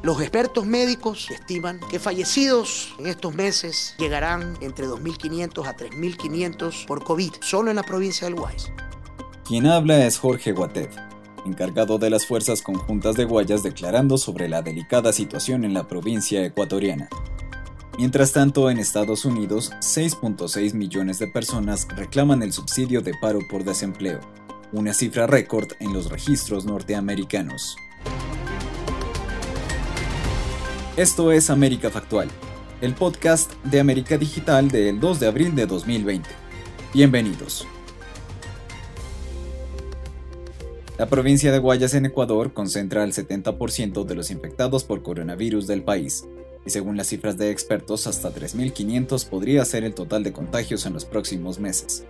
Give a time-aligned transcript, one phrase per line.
[0.00, 7.02] Los expertos médicos estiman que fallecidos en estos meses llegarán entre 2.500 a 3.500 por
[7.02, 8.70] COVID, solo en la provincia del Guayas.
[9.44, 10.94] Quien habla es Jorge Guatet,
[11.44, 16.44] encargado de las Fuerzas Conjuntas de Guayas declarando sobre la delicada situación en la provincia
[16.44, 17.08] ecuatoriana.
[17.98, 23.64] Mientras tanto, en Estados Unidos, 6.6 millones de personas reclaman el subsidio de paro por
[23.64, 24.20] desempleo,
[24.70, 27.76] una cifra récord en los registros norteamericanos.
[30.98, 32.26] Esto es América Factual,
[32.80, 36.28] el podcast de América Digital del 2 de abril de 2020.
[36.92, 37.68] Bienvenidos.
[40.98, 45.84] La provincia de Guayas en Ecuador concentra el 70% de los infectados por coronavirus del
[45.84, 46.26] país,
[46.66, 50.94] y según las cifras de expertos, hasta 3.500 podría ser el total de contagios en
[50.94, 52.06] los próximos meses.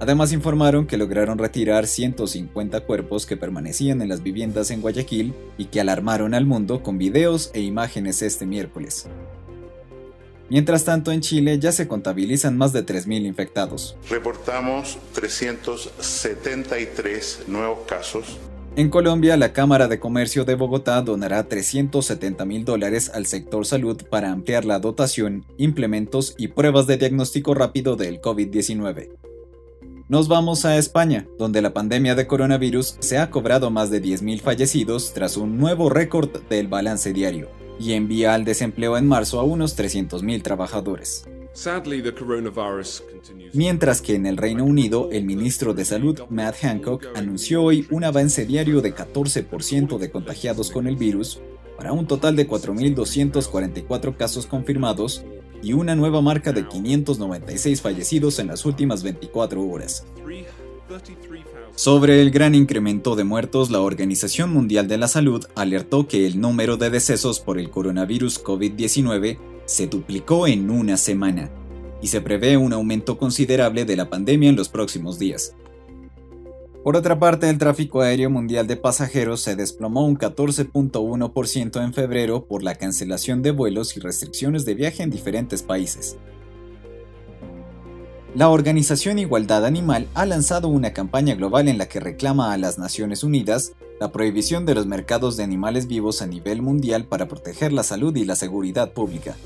[0.00, 5.66] Además informaron que lograron retirar 150 cuerpos que permanecían en las viviendas en Guayaquil y
[5.66, 9.08] que alarmaron al mundo con videos e imágenes este miércoles.
[10.50, 13.98] Mientras tanto, en Chile ya se contabilizan más de 3.000 infectados.
[14.08, 18.38] Reportamos 373 nuevos casos.
[18.76, 24.00] En Colombia, la Cámara de Comercio de Bogotá donará 370 mil dólares al sector salud
[24.08, 29.27] para ampliar la dotación, implementos y pruebas de diagnóstico rápido del COVID-19.
[30.10, 34.40] Nos vamos a España, donde la pandemia de coronavirus se ha cobrado más de 10.000
[34.40, 39.42] fallecidos tras un nuevo récord del balance diario, y envía al desempleo en marzo a
[39.42, 41.28] unos 300.000 trabajadores.
[43.52, 48.02] Mientras que en el Reino Unido, el ministro de Salud, Matt Hancock, anunció hoy un
[48.04, 51.42] avance diario de 14% de contagiados con el virus,
[51.76, 55.22] para un total de 4.244 casos confirmados
[55.62, 60.04] y una nueva marca de 596 fallecidos en las últimas 24 horas.
[61.74, 66.40] Sobre el gran incremento de muertos, la Organización Mundial de la Salud alertó que el
[66.40, 71.50] número de decesos por el coronavirus COVID-19 se duplicó en una semana,
[72.00, 75.54] y se prevé un aumento considerable de la pandemia en los próximos días.
[76.88, 82.46] Por otra parte, el tráfico aéreo mundial de pasajeros se desplomó un 14.1% en febrero
[82.46, 86.16] por la cancelación de vuelos y restricciones de viaje en diferentes países.
[88.34, 92.78] La organización Igualdad Animal ha lanzado una campaña global en la que reclama a las
[92.78, 97.70] Naciones Unidas la prohibición de los mercados de animales vivos a nivel mundial para proteger
[97.70, 99.36] la salud y la seguridad pública.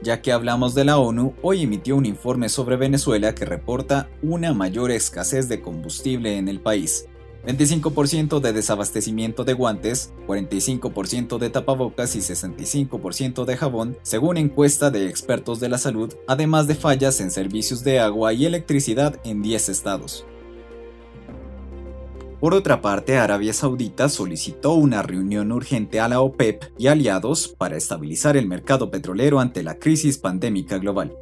[0.00, 4.54] Ya que hablamos de la ONU, hoy emitió un informe sobre Venezuela que reporta una
[4.54, 7.06] mayor escasez de combustible en el país.
[7.46, 15.08] 25% de desabastecimiento de guantes, 45% de tapabocas y 65% de jabón, según encuesta de
[15.08, 19.68] expertos de la salud, además de fallas en servicios de agua y electricidad en 10
[19.68, 20.26] estados.
[22.40, 27.76] Por otra parte, Arabia Saudita solicitó una reunión urgente a la OPEP y aliados para
[27.76, 31.16] estabilizar el mercado petrolero ante la crisis pandémica global.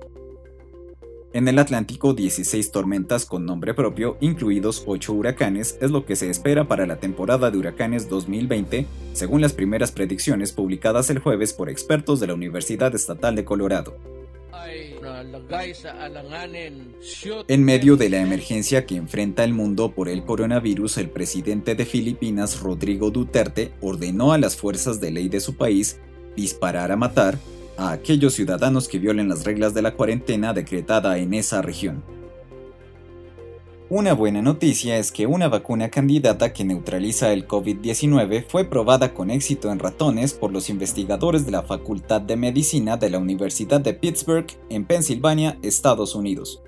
[1.33, 6.29] En el Atlántico, 16 tormentas con nombre propio, incluidos 8 huracanes, es lo que se
[6.29, 11.71] espera para la temporada de huracanes 2020, según las primeras predicciones publicadas el jueves por
[11.71, 13.97] expertos de la Universidad Estatal de Colorado.
[17.49, 21.85] En medio de la emergencia que enfrenta el mundo por el coronavirus, el presidente de
[21.85, 26.01] Filipinas, Rodrigo Duterte, ordenó a las fuerzas de ley de su país
[26.37, 27.39] disparar a matar
[27.77, 32.16] a aquellos ciudadanos que violen las reglas de la cuarentena decretada en esa región.
[33.89, 39.31] Una buena noticia es que una vacuna candidata que neutraliza el COVID-19 fue probada con
[39.31, 43.95] éxito en ratones por los investigadores de la Facultad de Medicina de la Universidad de
[43.95, 46.65] Pittsburgh en Pensilvania, Estados Unidos.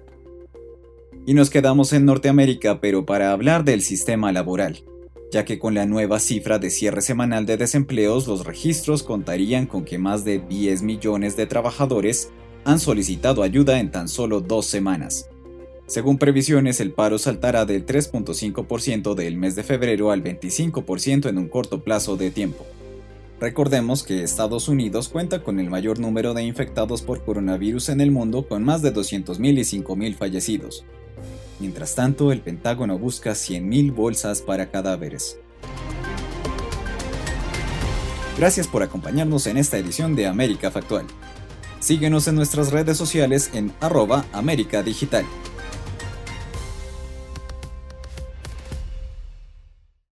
[1.27, 4.85] Y nos quedamos en Norteamérica, pero para hablar del sistema laboral,
[5.33, 9.85] ya que con la nueva cifra de cierre semanal de desempleos los registros contarían con
[9.85, 12.31] que más de 10 millones de trabajadores
[12.65, 15.29] han solicitado ayuda en tan solo dos semanas.
[15.89, 21.49] Según previsiones, el paro saltará del 3.5% del mes de febrero al 25% en un
[21.49, 22.67] corto plazo de tiempo.
[23.41, 28.11] Recordemos que Estados Unidos cuenta con el mayor número de infectados por coronavirus en el
[28.11, 30.85] mundo con más de 200.000 y 5.000 fallecidos.
[31.59, 35.39] Mientras tanto, el Pentágono busca 100.000 bolsas para cadáveres.
[38.37, 41.07] Gracias por acompañarnos en esta edición de América Factual.
[41.81, 45.25] Síguenos en nuestras redes sociales en arroba América Digital.